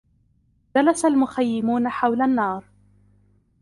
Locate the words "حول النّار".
1.89-2.63